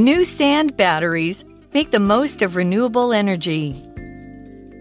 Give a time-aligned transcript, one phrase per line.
[0.00, 3.84] New sand batteries make the most of renewable energy.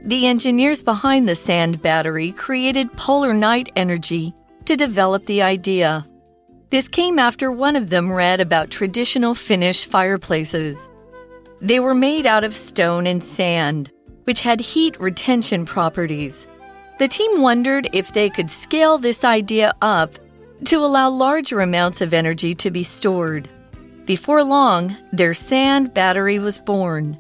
[0.06, 6.08] The engineers behind the sand battery created Polar Night Energy to develop the idea.
[6.70, 10.88] This came after one of them read about traditional Finnish fireplaces.
[11.60, 13.92] They were made out of stone and sand,
[14.24, 16.48] which had heat retention properties.
[16.98, 20.18] The team wondered if they could scale this idea up
[20.68, 23.50] to allow larger amounts of energy to be stored.
[24.10, 27.16] Before long, their sand battery was born.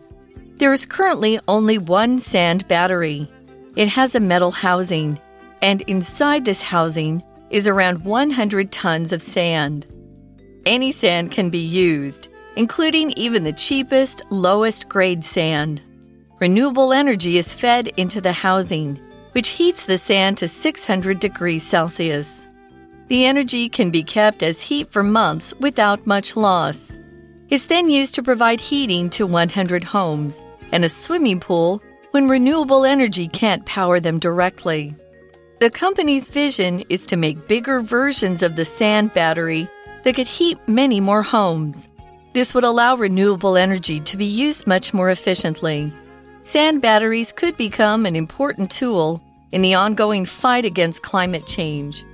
[0.55, 3.31] There is currently only one sand battery.
[3.75, 5.20] It has a metal housing,
[5.62, 7.21] and inside this housing
[7.52, 9.85] is around 100 tons of sand.
[10.65, 15.84] Any sand can be used, including even the cheapest, lowest grade sand.
[16.40, 18.99] Renewable energy is fed into the housing,
[19.34, 22.48] which heats the sand to 600 degrees Celsius.
[23.09, 26.95] The energy can be kept as heat for months without much loss.
[27.49, 32.85] It's then used to provide heating to 100 homes and a swimming pool when renewable
[32.85, 34.96] energy can't power them directly.
[35.60, 39.68] The company's vision is to make bigger versions of the sand battery
[40.04, 41.88] that could heat many more homes.
[42.34, 45.91] This would allow renewable energy to be used much more efficiently.
[46.44, 49.20] Sand batteries could become an important tool
[49.51, 52.05] in the ongoing fight against climate change.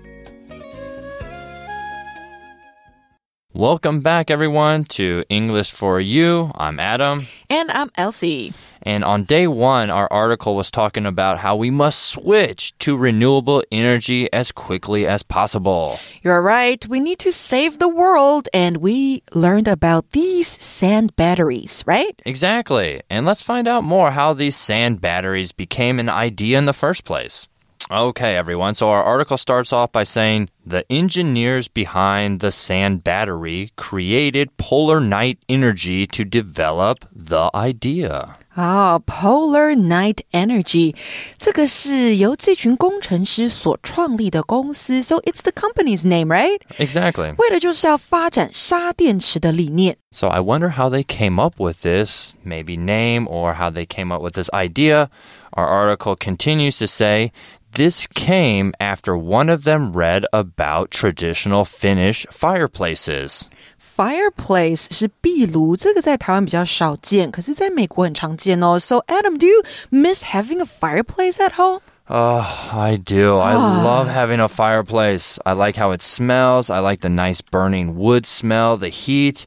[3.56, 6.52] Welcome back, everyone, to English for You.
[6.56, 7.26] I'm Adam.
[7.50, 8.54] And I'm Elsie.
[8.82, 13.64] And on day one, our article was talking about how we must switch to renewable
[13.72, 15.98] energy as quickly as possible.
[16.22, 16.86] You're right.
[16.86, 18.50] We need to save the world.
[18.54, 22.22] And we learned about these sand batteries, right?
[22.26, 23.04] Exactly.
[23.10, 27.06] And let's find out more how these sand batteries became an idea in the first
[27.06, 27.48] place.
[27.91, 28.75] Okay, everyone.
[28.75, 35.01] So our article starts off by saying the engineers behind the sand battery created Polar
[35.01, 38.29] Night Energy to develop the idea.
[38.55, 40.95] 啊、p o l a r Night Energy，
[41.39, 46.61] 这个是由这群工程师所创立的公司，so it's the company's name, right?
[46.79, 47.35] Exactly.
[47.39, 49.97] 为的就是要发展沙电池的理念。
[50.13, 54.13] So I wonder how they came up with this, maybe name, or how they came
[54.13, 55.09] up with this idea.
[55.53, 57.33] Our article continues to say
[57.75, 63.49] this came after one of them read about traditional Finnish fireplaces.
[63.79, 68.79] Fireplace 是壁炉，这个在台湾比较少见，可是在美国很常见哦。
[68.79, 71.81] So Adam, do you miss having a fireplace at home?
[72.09, 73.39] Oh, I do.
[73.39, 75.39] I love having a fireplace.
[75.45, 76.69] I like how it smells.
[76.69, 79.47] I like the nice burning wood smell, the heat.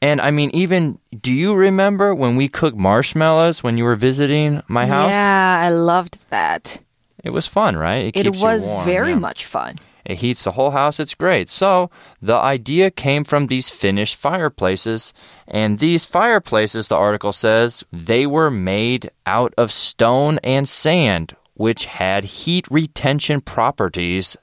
[0.00, 4.62] And I mean, even do you remember when we cooked marshmallows when you were visiting
[4.68, 5.10] my house?
[5.10, 6.80] Yeah, I loved that.
[7.23, 8.05] It was fun, right?
[8.05, 9.19] It keeps you was warm, very yeah.
[9.19, 9.79] much fun.
[10.05, 10.99] It heats the whole house.
[10.99, 11.47] It's great.
[11.47, 11.89] So
[12.21, 15.13] the idea came from these Finnish fireplaces.
[15.47, 21.85] And these fireplaces, the article says, they were made out of stone and sand, which
[21.85, 24.35] had heat retention properties.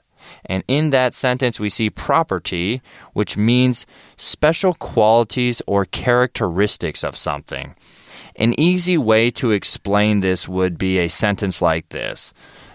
[0.45, 2.81] And in that sentence, we see property,
[3.13, 7.75] which means special qualities or characteristics of something.
[8.37, 12.33] An easy way to explain this would be a sentence like this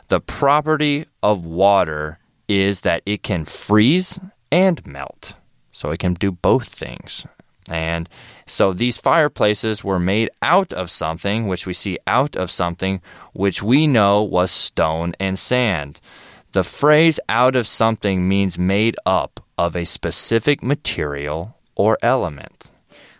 [0.08, 2.18] The property of water
[2.48, 4.20] is that it can freeze
[4.52, 5.34] and melt.
[5.72, 7.26] So it can do both things.
[7.68, 8.08] And
[8.46, 13.02] so these fireplaces were made out of something, which we see out of something,
[13.32, 16.00] which we know was stone and sand.
[16.52, 22.70] The phrase out of something means made up of a specific material or element.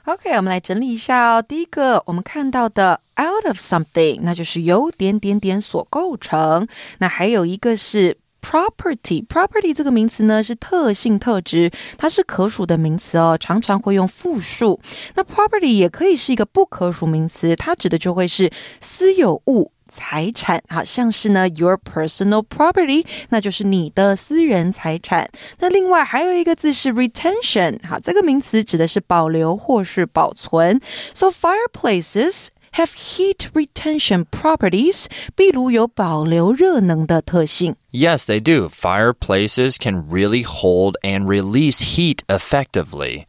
[0.06, 1.42] OK，我们来整理一下哦。
[1.42, 6.68] 第一个，我们看到的 out of something，那就是由点点点所构成。
[6.98, 9.26] 那还有一个是 property。
[9.26, 14.78] property 这个名词呢是特性、特质，它是可数的名词哦，常常会用复数。
[15.16, 19.72] 那 property 也可以是一个不可数名词，它指的就会是私有物。
[19.95, 25.29] 财产，好像是呢，your personal property，那就是你的私人财产。
[25.59, 30.79] 那另外还有一个字是 retention，好，这个名词指的是保留或是保存。
[31.13, 37.75] So fireplaces have heat retention properties，壁炉有保留热能的特性。
[37.91, 38.69] Yes, they do.
[38.69, 43.25] Fireplaces can really hold and release heat effectively.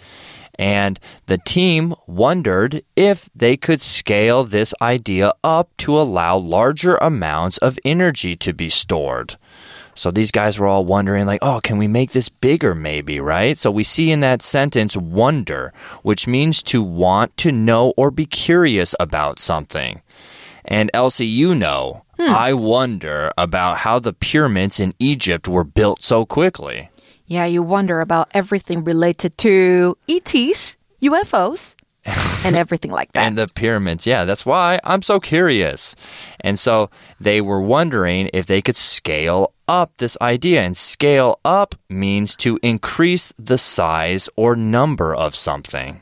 [0.57, 7.57] And the team wondered if they could scale this idea up to allow larger amounts
[7.59, 9.37] of energy to be stored.
[9.93, 13.57] So these guys were all wondering, like, oh, can we make this bigger, maybe, right?
[13.57, 15.73] So we see in that sentence wonder,
[16.03, 20.03] which means to want to know or be curious about something.
[20.65, 22.29] And Elsie, you know, hmm.
[22.29, 26.89] I wonder about how the pyramids in Egypt were built so quickly.
[27.26, 31.76] Yeah, you wonder about everything related to ETs, UFOs.
[32.44, 33.28] and everything like that.
[33.28, 34.06] and the pyramids.
[34.08, 35.94] Yeah, that's why I'm so curious.
[36.40, 36.90] And so
[37.20, 40.62] they were wondering if they could scale up this idea.
[40.62, 46.00] And scale up means to increase the size or number of something.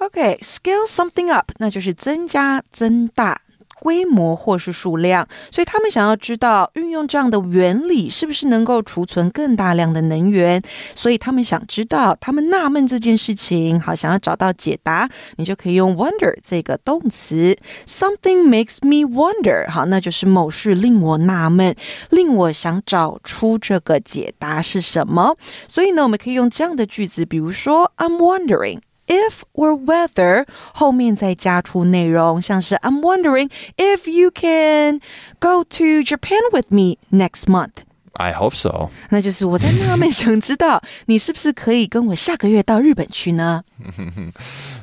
[0.00, 3.40] Okay, scale something up，那就是增加、增大。
[3.79, 10.61] 规模或是数量，所以他们想要知道运用这样的原理是不是能够储存更大量的能源，
[10.95, 21.75] 所以他们想知道，他们纳闷这件事情，好想要找到解答，你就可以用 wonder 这个动词，something makes me wonder，好，那就是某事令我纳闷，
[22.09, 25.35] 令我想找出这个解答是什么，
[25.67, 28.79] 所以呢，我们可以用这样的句子，比如说 I'm wondering。
[29.08, 35.00] if or whether 后面再加出内容，像是 I'm wondering if you can
[35.38, 37.84] go to Japan with me next month。
[38.16, 38.90] I hope so.
[39.10, 43.64] 那就是我在纳闷，想知道你是不是可以跟我下个月到日本去呢？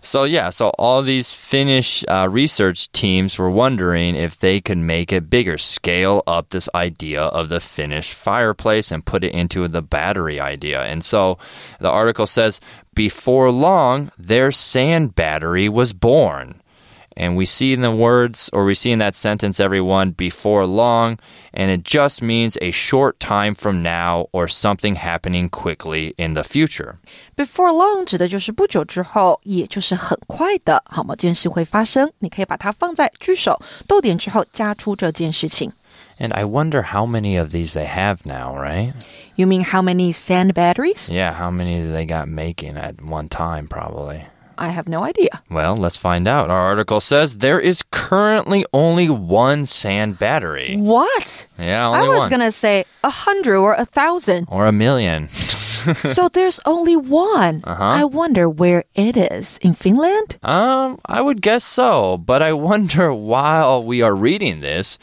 [0.03, 5.13] So, yeah, so all these Finnish uh, research teams were wondering if they could make
[5.13, 9.81] it bigger, scale up this idea of the Finnish fireplace and put it into the
[9.81, 10.83] battery idea.
[10.83, 11.37] And so
[11.79, 12.59] the article says
[12.93, 16.55] before long, their sand battery was born.
[17.17, 21.17] And we see in the words, or we see in that sentence, everyone, before long,
[21.53, 26.41] and it just means a short time from now or something happening quickly in the
[26.43, 26.95] future.
[27.35, 32.09] Before long 指的就是不久之后，也就是很快的，好，某件事会发生。
[32.19, 35.73] 你可以把它放在句首逗点之后，加出这件事情。
[36.17, 38.93] And I wonder how many of these they have now, right?
[39.35, 41.09] You mean how many sand batteries?
[41.09, 44.27] Yeah, how many they got making at one time, probably.
[44.58, 45.42] I have no idea.
[45.50, 46.50] Well, let's find out.
[46.50, 50.76] Our article says there is currently only one sand battery.
[50.76, 51.46] What?
[51.58, 52.30] Yeah, I was one.
[52.30, 54.48] gonna say a hundred or a thousand.
[54.50, 55.28] Or a million.
[55.94, 57.62] so there's only one.
[57.64, 57.84] Uh-huh.
[57.84, 59.58] I wonder where it is.
[59.58, 60.38] In Finland?
[60.42, 64.98] Um, I would guess so, but I wonder while we are reading this,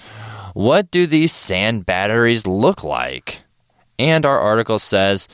[0.53, 3.41] what do these sand batteries look like?
[3.97, 5.27] And our article says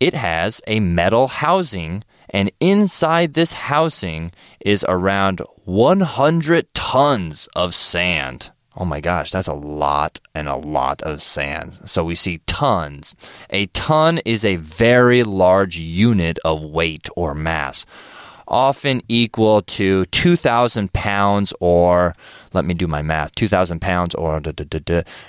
[0.00, 8.50] it has a metal housing, and inside this housing is around 100 tons of sand.
[8.76, 11.80] Oh my gosh, that's a lot and a lot of sand.
[11.84, 13.16] So we see tons.
[13.50, 17.84] A ton is a very large unit of weight or mass
[18.48, 22.14] often equal to 2,000 pounds or,
[22.52, 24.40] let me do my math, 2,000 pounds or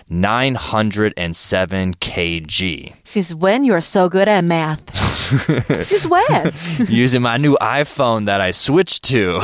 [0.09, 2.93] 907 kg.
[3.03, 4.95] Since when you're so good at math?
[5.85, 6.51] Since when?
[6.87, 9.39] Using my new iPhone that I switched to.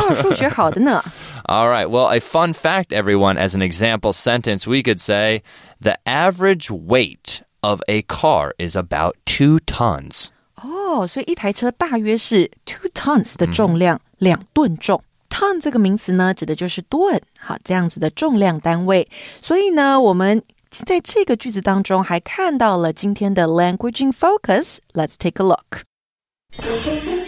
[1.48, 5.44] All right, well, a fun fact, everyone, as an example sentence, we could say
[5.80, 10.32] the average weight of a car is about two tons.
[10.62, 15.04] 哦，所以一台车大约是 two tons 的重量，两吨重。
[15.30, 19.10] ton 这个名词呢，指的就是吨，好，这样子的重量单位。
[19.42, 24.78] 所以呢，我们在这个句子当中还看到了今天的 language in focus。
[24.94, 27.25] Let's take a look。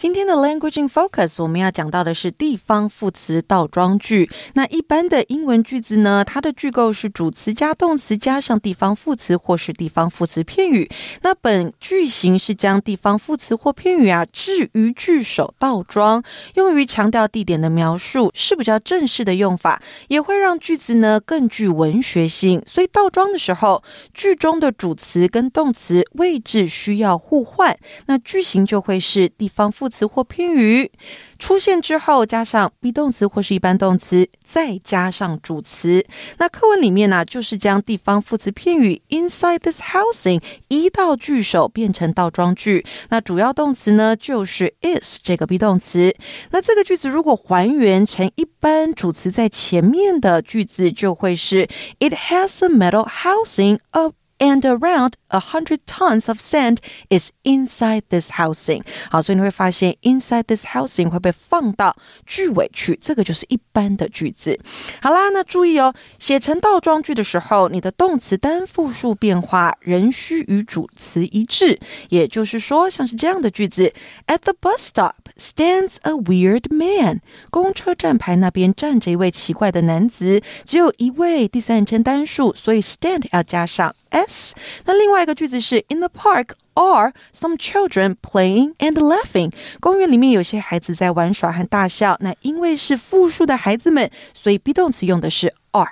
[0.00, 4.30] 今天的 language in focus，我们要讲到的是地方副词倒装句。
[4.54, 10.88] 那一般的英文句子呢，它的句构是主词加动词加上地方副词或是地方副词片语。
[11.20, 22.62] 那本句型是将地方副词或片语啊置于句首倒装，用于强调地点的描述，是比较正式的用法，也会让句子呢更具文学性。
[22.66, 23.82] 所以倒装的时候，
[24.14, 27.76] 句中的主词跟动词位置需要互换，
[28.06, 30.90] 那句型就会是地方副词或偏语
[31.38, 36.06] 出现之后，加上 be 动词或是一般动词，再加上主词。
[36.38, 42.86] 那课文里面呢、就是将地方副词片语 inside this housing 移到句首，变成倒装句。
[43.08, 46.14] 那主要动词呢，就是 is 这个 be 动词。
[46.50, 51.66] 那这个句子如果还原成一般主词在前面的句子，就会是
[51.98, 56.78] It has a metal housing of and around a hundred tons of sand
[57.10, 58.82] is inside this housing。
[59.08, 64.58] 好，所以你会发现 inside this housing 会被放到句尾去，这个就是一般的句子。
[65.00, 71.78] 好啦，那注意哦，写成倒装句的时候，你的动词单复数变化仍需与主词一致。
[72.08, 73.92] 也就是说，像是这样的句子
[74.26, 77.20] ：At the bus stop stands a weird man。
[77.50, 84.55] 公车站牌那边站着一位奇怪的男子，只有一位，第三人称单数，所以 stand 要加上 s。
[84.85, 89.51] 那另外一个句子是 In the park are some children playing and laughing。
[89.79, 92.17] 公园里面有些孩子在玩耍和大笑。
[92.21, 95.91] 那因为是复数的孩子们，所以 be 动词用的是 are。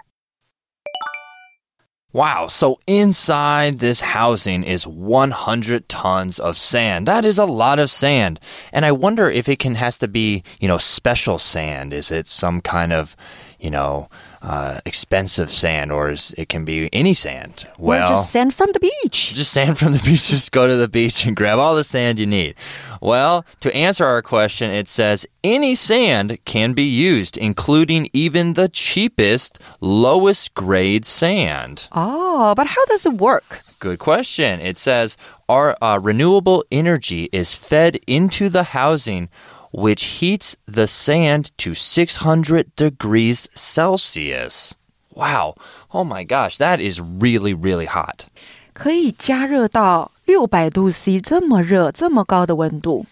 [2.15, 7.07] Wow, so inside this housing is 100 tons of sand.
[7.07, 8.37] That is a lot of sand.
[8.71, 11.91] And I wonder if it can has to be, you know, special sand.
[11.91, 13.15] Is it some kind of,
[13.59, 14.09] you know,
[14.42, 17.66] uh, expensive sand or it can be any sand?
[17.78, 19.34] Well, just sand from the beach.
[19.34, 20.28] Just sand from the beach.
[20.28, 22.54] Just go to the beach and grab all the sand you need.
[23.00, 28.68] Well, to answer our question, it says any sand can be used, including even the
[28.68, 31.88] cheapest, lowest grade sand.
[31.92, 33.62] Oh, but how does it work?
[33.78, 34.60] Good question.
[34.60, 35.16] It says
[35.48, 39.28] our uh, renewable energy is fed into the housing
[39.71, 44.75] which heats the sand to 600 degrees Celsius.
[45.13, 45.55] Wow.
[45.91, 48.25] Oh my gosh, that is really, really hot.
[48.73, 53.05] 可以加热到六百度 C 这么热、这么高的温度。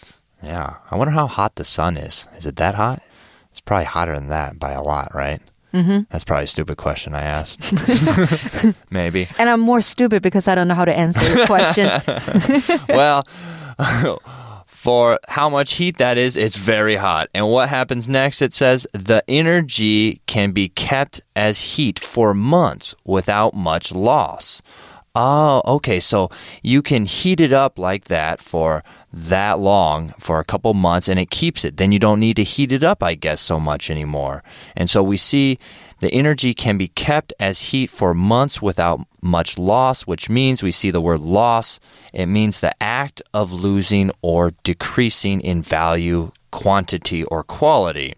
[0.44, 2.27] Yeah, I wonder how hot the sun is.
[2.38, 3.00] Is it that hot?
[3.51, 5.39] It's probably hotter than that by a lot, right?
[5.74, 6.01] Mm-hmm.
[6.10, 7.74] That's probably a stupid question I asked.
[8.89, 9.27] Maybe.
[9.38, 11.88] And I'm more stupid because I don't know how to answer your question.
[12.89, 13.24] well,
[14.87, 17.28] for how much heat that is, it's very hot.
[17.35, 18.40] And what happens next?
[18.40, 24.62] It says the energy can be kept as heat for months without much loss.
[25.16, 25.99] Oh, okay.
[25.99, 26.31] So
[26.62, 31.19] you can heat it up like that for that long, for a couple months, and
[31.19, 31.78] it keeps it.
[31.78, 34.45] Then you don't need to heat it up, I guess, so much anymore.
[34.76, 35.59] And so we see
[36.00, 40.71] the energy can be kept as heat for months without much loss, which means we
[40.71, 41.81] see the word loss.
[42.12, 48.15] It means the act of losing or decreasing in value, quantity, or quality.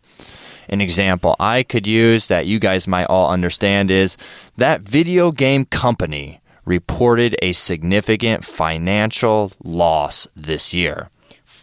[0.68, 4.16] An example I could use that you guys might all understand is
[4.56, 11.08] that video game company reported a significant financial loss this year.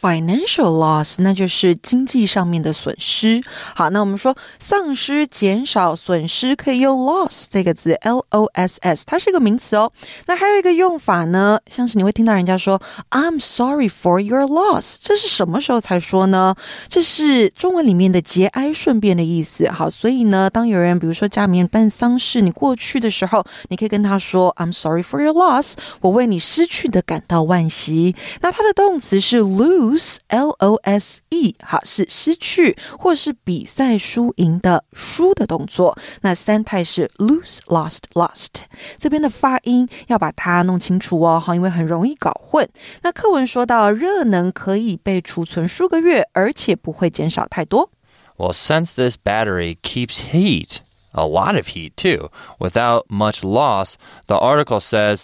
[0.05, 3.41] Financial loss，那就是经济上面的损失。
[3.73, 9.91] 好，那我们说丧失、减少、损失，可以用 loss 这个字，L O S S，它是一个名词哦。
[10.27, 16.55] 那还有一个用法呢，像是你会听到人家说 "I'm sorry for your loss"，这是什么时候才说呢？
[16.87, 19.67] 这是中文里面的节哀顺变的意思。
[19.71, 28.15] 好，所以呢，当有人比如说家里面办丧事，你过去的时候，你可以跟他说 "I'm sorry for your loss"，我为你失去的感到惋惜。
[28.41, 29.94] 那它的动词是 lose。
[29.95, 35.97] Lose l o s e 好是失去或是比赛输赢的输的动作。
[36.21, 38.49] 那三态是 lose lost lost
[38.97, 42.67] 这边的发音要把它弄清楚哦，哈，因为很容易搞混。
[43.01, 47.89] 那课文说到热能可以被储存数个月，而且不会减少太多。
[48.37, 50.79] Well, since this battery keeps heat,
[51.13, 53.93] a lot of heat too, without much loss,
[54.27, 55.23] the article says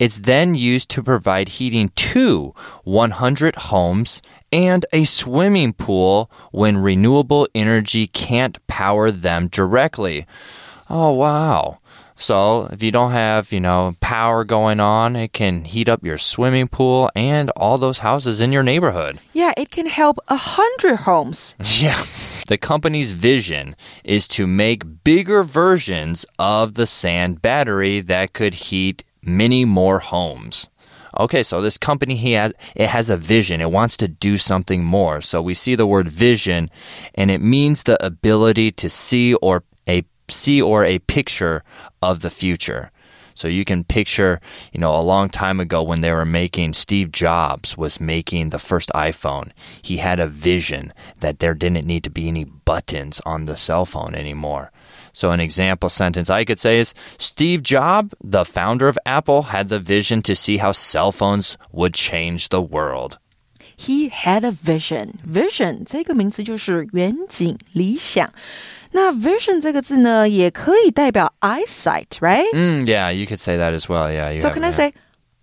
[0.00, 2.54] it's then used to provide heating to
[2.84, 10.26] 100 homes and a swimming pool when renewable energy can't power them directly.
[10.88, 11.78] Oh, wow.
[12.16, 16.18] So, if you don't have, you know, power going on, it can heat up your
[16.18, 19.20] swimming pool and all those houses in your neighborhood.
[19.32, 21.56] Yeah, it can help a hundred homes.
[21.80, 22.02] Yeah.
[22.48, 29.04] The company's vision is to make bigger versions of the sand battery that could heat
[29.22, 30.68] many more homes.
[31.18, 33.60] Okay, so this company he has it has a vision.
[33.60, 35.20] It wants to do something more.
[35.20, 36.70] So we see the word vision
[37.14, 41.64] and it means the ability to see or a see or a picture
[42.00, 42.92] of the future.
[43.34, 44.38] So you can picture,
[44.70, 48.58] you know, a long time ago when they were making Steve Jobs was making the
[48.58, 49.52] first iPhone.
[49.80, 53.86] He had a vision that there didn't need to be any buttons on the cell
[53.86, 54.70] phone anymore.
[55.13, 59.69] So, an example sentence I could say is Steve Jobs, the founder of Apple, had
[59.69, 63.17] the vision to see how cell phones would change the world.
[63.77, 65.19] He had a vision.
[65.25, 68.31] Vision 这个名词就是远景、理想。
[68.91, 72.53] 那 vision 这个字呢，也可以代表 eyesight，right?
[72.53, 74.09] Mm, yeah, you could say that as well.
[74.09, 74.37] Yeah.
[74.39, 74.93] so have, can I say?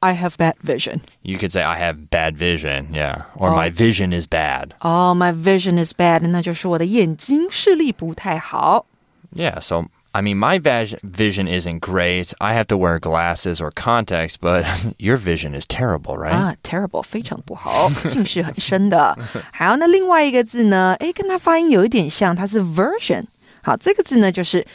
[0.01, 1.03] I have bad vision.
[1.23, 3.55] You could say I have bad vision, yeah, or oh.
[3.55, 4.75] my vision is bad.
[4.81, 8.87] Oh, my vision is bad，那就是我的眼睛视力不太好。
[9.35, 12.35] yeah, so I mean, my vision isn't great.
[12.39, 14.67] I have to wear glasses or contacts, but
[14.99, 16.33] your vision is terrible, right?
[16.33, 19.17] 啊，terrible，非常不好，近视很深的。
[19.53, 20.95] 好，那另外一个字呢？
[21.01, 23.25] 诶，跟它发音有一点像，它是 version。
[23.63, 24.67] 好，这个字呢就是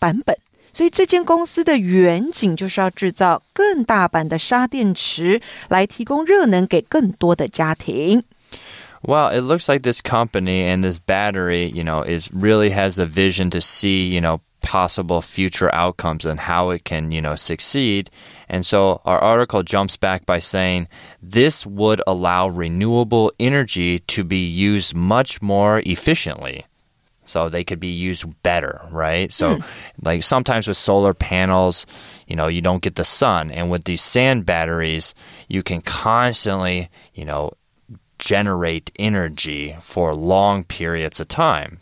[0.00, 0.36] 版本。
[0.72, 8.22] 所以这间公司的远景就是要制造更大版的沙电池，来提供热能给更多的家庭。
[9.07, 13.05] Well, it looks like this company and this battery, you know, is really has the
[13.05, 18.09] vision to see, you know, possible future outcomes and how it can, you know, succeed.
[18.49, 20.87] And so our article jumps back by saying
[21.21, 26.65] this would allow renewable energy to be used much more efficiently.
[27.25, 29.31] so they could be used better, right?
[29.31, 29.61] So, hmm.
[30.01, 31.85] like sometimes with solar panels,
[32.27, 35.13] you know, you don't get the sun, and with these sand batteries,
[35.47, 37.51] you can constantly, you know,
[38.19, 41.79] generate energy for long periods of time.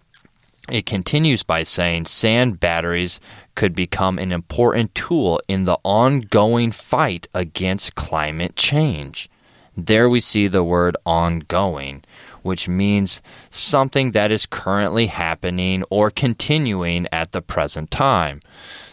[0.70, 3.20] It continues by saying sand batteries
[3.56, 9.30] could become an important tool in the ongoing fight against climate change.
[9.76, 12.04] There we see the word ongoing,
[12.44, 18.42] which means something that is currently happening or continuing at the present time.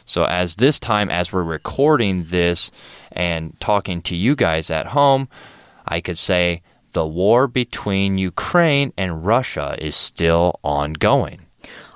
[0.07, 2.73] So, as this time, as we're recording this
[3.13, 5.29] and talking to you guys at home,
[5.87, 11.47] I could say the war between Ukraine and Russia is still ongoing.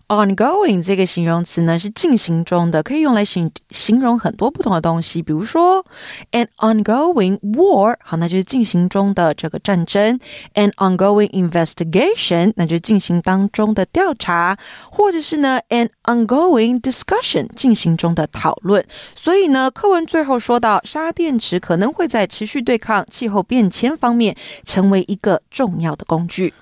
[0.08, 5.84] Ongoing 这个形容词呢是进行中的，可以用来形形容很多不同的东西，比如说
[6.32, 10.18] an ongoing war，好，那就是进行中的这个战争
[10.54, 14.58] ；an ongoing investigation，那就是进行当中的调查，
[14.90, 18.84] 或者是呢 an ongoing discussion，进行中的讨论。
[19.14, 26.52] 所以呢，课文最后说到，沙电池可能会在持续对抗气候变迁方面成为一个重要的工具。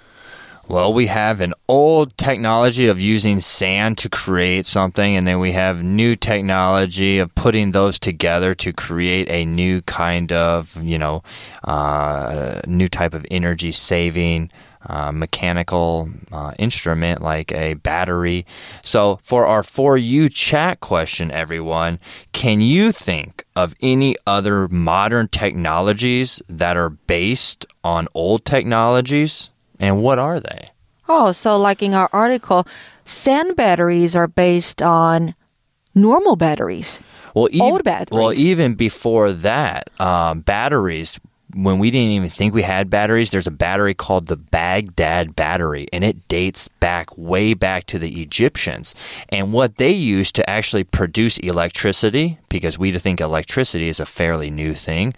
[0.68, 5.52] Well, we have an old technology of using sand to create something, and then we
[5.52, 11.24] have new technology of putting those together to create a new kind of, you know,
[11.64, 14.50] uh, new type of energy saving.
[14.84, 18.44] Uh, mechanical uh, instrument like a battery.
[18.82, 22.00] So, for our For You chat question, everyone,
[22.32, 29.51] can you think of any other modern technologies that are based on old technologies?
[29.82, 30.70] And what are they?
[31.08, 32.66] Oh, so like in our article,
[33.04, 35.34] sand batteries are based on
[35.94, 37.02] normal batteries.
[37.34, 38.18] Well, Old batteries.
[38.18, 41.18] Well, even before that, um, batteries.
[41.54, 45.86] When we didn't even think we had batteries, there's a battery called the Baghdad battery,
[45.92, 48.94] and it dates back way back to the Egyptians.
[49.28, 54.48] And what they used to actually produce electricity, because we think electricity is a fairly
[54.48, 55.12] new thing,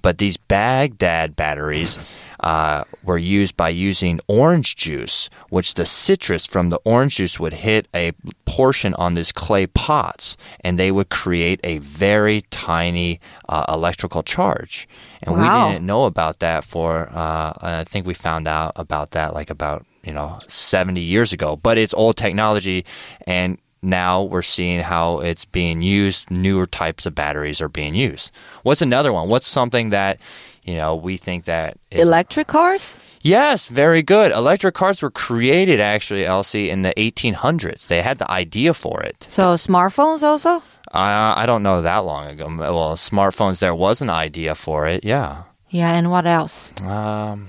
[0.00, 1.98] but these Baghdad batteries
[2.42, 7.52] uh, were used by using orange juice, which the citrus from the orange juice would
[7.52, 8.12] hit a
[8.46, 14.88] portion on these clay pots, and they would create a very tiny uh, electrical charge.
[15.22, 15.66] And Wow.
[15.66, 19.50] we didn't know about that for, uh, I think we found out about that like
[19.50, 21.56] about, you know, 70 years ago.
[21.56, 22.84] But it's old technology,
[23.26, 26.30] and now we're seeing how it's being used.
[26.30, 28.30] Newer types of batteries are being used.
[28.62, 29.28] What's another one?
[29.28, 30.18] What's something that,
[30.64, 32.96] you know, we think that Electric cars?
[33.22, 34.32] Yes, very good.
[34.32, 37.88] Electric cars were created actually, Elsie, in the 1800s.
[37.88, 39.26] They had the idea for it.
[39.28, 40.62] So smartphones also?
[40.92, 42.46] Uh, I don't know that long ago.
[42.58, 45.04] Well, smartphones, there was an idea for it.
[45.04, 45.44] Yeah.
[45.68, 46.72] Yeah, and what else?
[46.82, 47.48] Um,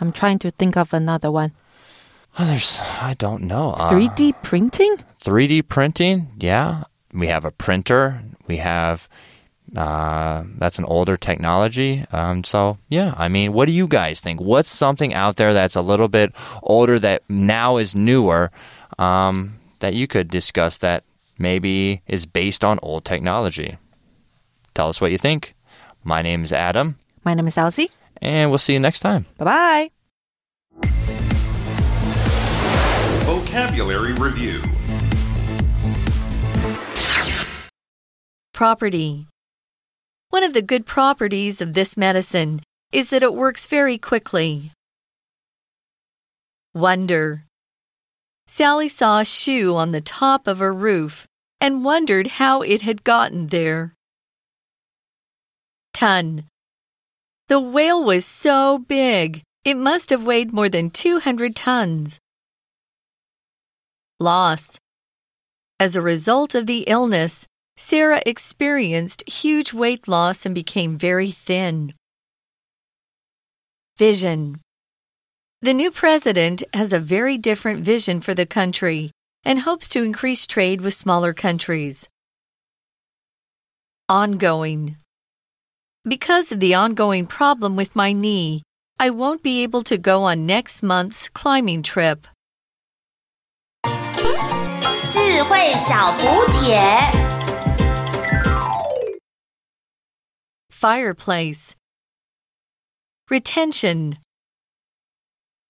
[0.00, 1.52] I'm trying to think of another one.
[2.38, 3.70] oh, there's, I don't know.
[3.72, 4.96] Uh, 3D printing?
[5.24, 6.28] 3D printing.
[6.38, 6.84] Yeah.
[7.12, 8.22] We have a printer.
[8.46, 9.08] We have,
[9.74, 12.04] uh, that's an older technology.
[12.12, 14.40] Um, so yeah, I mean, what do you guys think?
[14.40, 18.50] What's something out there that's a little bit older that now is newer,
[18.98, 21.02] um, that you could discuss that
[21.38, 23.76] maybe is based on old technology?
[24.74, 25.54] Tell us what you think.
[26.04, 27.90] My name is Adam, My name is Elsie.
[28.22, 29.26] and we'll see you next time.
[29.38, 29.90] Bye bye.
[33.26, 34.60] Vocabulary Review
[38.52, 39.26] Property.
[40.30, 42.62] One of the good properties of this medicine
[42.92, 44.72] is that it works very quickly.
[46.74, 47.44] Wonder.
[48.46, 51.26] Sally saw a shoe on the top of a roof
[51.60, 53.94] and wondered how it had gotten there.
[55.92, 56.44] Ton.
[57.48, 62.18] The whale was so big, it must have weighed more than 200 tons.
[64.20, 64.78] Loss.
[65.80, 67.46] As a result of the illness,
[67.77, 71.93] Sarah experienced huge weight loss and became very thin.
[73.97, 74.59] Vision.
[75.61, 79.11] The new president has a very different vision for the country
[79.43, 82.07] and hopes to increase trade with smaller countries.
[84.09, 84.97] Ongoing.
[86.03, 88.63] Because of the ongoing problem with my knee,
[88.99, 92.27] I won't be able to go on next month's climbing trip.
[95.11, 97.24] 智慧小补帖。
[100.86, 101.74] Fireplace.
[103.28, 104.18] Retention.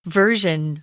[0.04, 0.82] Version.